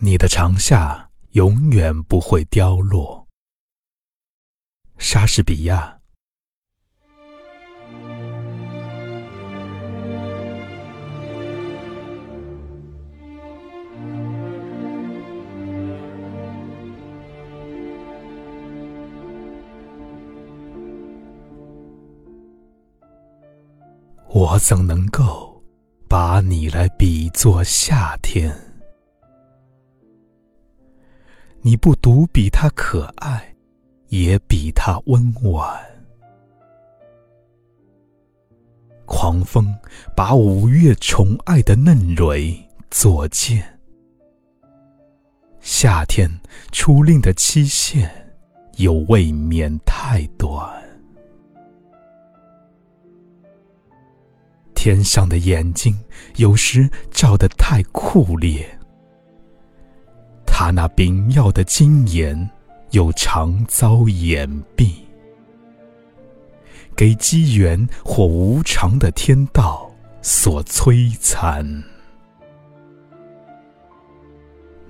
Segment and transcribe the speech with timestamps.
[0.00, 3.26] 你的长夏永远不会凋落。
[4.96, 5.98] 莎士比亚。
[24.28, 25.60] 我怎能够
[26.08, 28.67] 把你来比作夏天？
[31.60, 33.54] 你不独比他可爱，
[34.08, 35.78] 也比他温婉。
[39.04, 39.74] 狂风
[40.14, 42.54] 把五月宠爱的嫩蕊
[42.90, 43.78] 作践，
[45.60, 46.30] 夏天
[46.72, 48.10] 初令的期限
[48.76, 50.56] 又未免太短。
[54.74, 55.98] 天上的眼睛
[56.36, 58.77] 有时照得太酷烈，
[60.60, 62.50] 他那炳耀的金颜
[62.90, 64.92] 又常遭掩蔽，
[66.96, 69.88] 给机缘或无常的天道
[70.20, 71.64] 所摧残。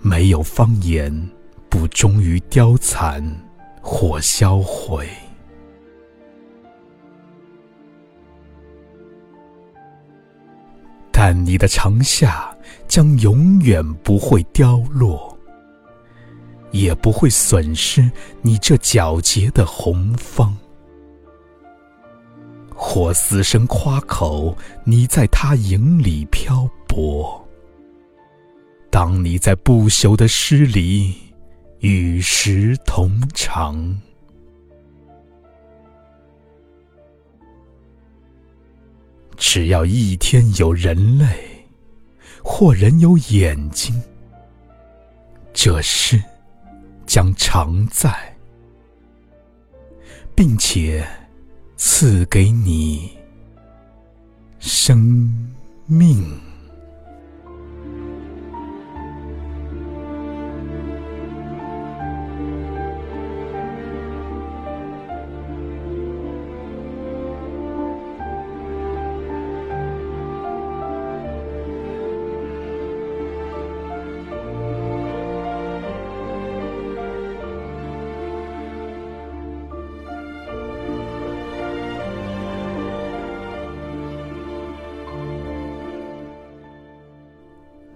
[0.00, 1.12] 没有方言
[1.68, 3.22] 不忠于凋残
[3.82, 5.06] 或销毁。
[11.12, 12.56] 但你的长夏
[12.86, 15.27] 将永远不会凋落，
[16.70, 18.10] 也不会损失
[18.42, 20.56] 你这皎洁的红芳。
[22.74, 27.44] 或死生夸口，你在他影里漂泊；
[28.88, 31.14] 当你在不朽的诗里
[31.80, 34.00] 与时同长。
[39.36, 41.26] 只要一天有人类，
[42.42, 44.00] 或人有眼睛，
[45.52, 46.22] 这诗
[47.08, 48.36] 将常在，
[50.36, 51.08] 并且
[51.74, 53.16] 赐给你
[54.58, 55.32] 生
[55.86, 56.47] 命。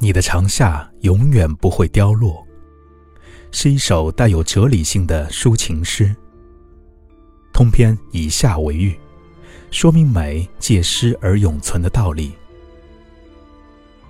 [0.00, 2.46] 你的长夏永远不会凋落，
[3.50, 6.14] 是一首带有哲理性的抒情诗。
[7.52, 8.96] 通篇以夏为喻，
[9.72, 12.32] 说明美借诗而永存的道理。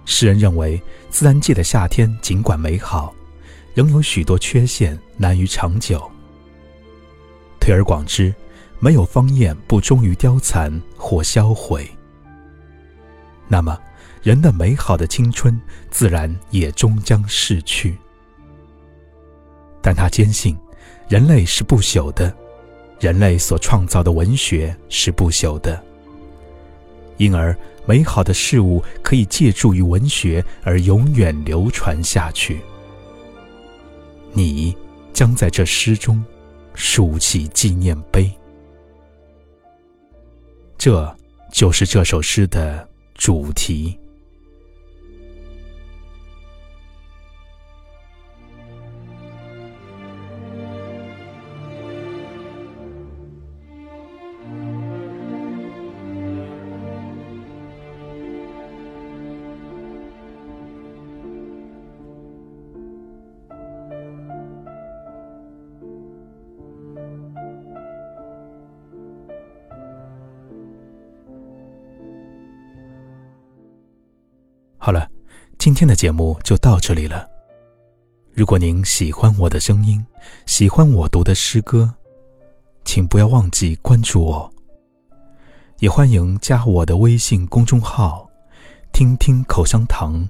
[0.05, 3.15] 诗人认为，自然界的夏天尽管美好，
[3.73, 6.11] 仍有许多缺陷难于长久。
[7.59, 8.35] 推而广之，
[8.79, 11.89] 没有芳艳不终于凋残或销毁。
[13.49, 13.79] 那么。
[14.21, 15.59] 人的美好的青春，
[15.91, 17.97] 自然也终将逝去。
[19.81, 20.59] 但他坚信，
[21.09, 22.37] 人类是不朽的，
[22.99, 25.81] 人类所创造的文学是不朽的。
[27.17, 32.61] 因而，美好的事物可以借助于文学而永远流传下去。
[34.33, 34.77] 你
[35.13, 36.23] 将在这诗中
[36.75, 38.31] 竖起纪念碑。
[40.77, 41.17] 这
[41.53, 42.87] 就是这首诗的
[43.19, 43.99] 主题。
[74.89, 75.07] 好了，
[75.59, 77.29] 今天的节目就到这里了。
[78.33, 80.03] 如果您喜欢我的声音，
[80.47, 81.93] 喜欢我读的诗歌，
[82.87, 84.51] 请不要忘记关注我，
[85.81, 88.27] 也欢迎加我的微信公众号
[88.91, 90.27] “听听口香糖”。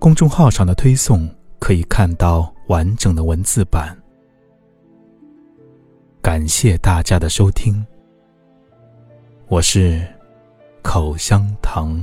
[0.00, 1.28] 公众号上的推送
[1.58, 3.94] 可以看到完整的文字版。
[6.22, 7.86] 感谢大家的收听，
[9.48, 10.02] 我是
[10.82, 12.02] 口香糖。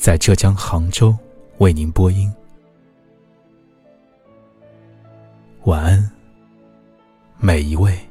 [0.00, 1.14] 在浙江杭州
[1.58, 2.32] 为您播音，
[5.64, 6.10] 晚安，
[7.38, 8.09] 每一位。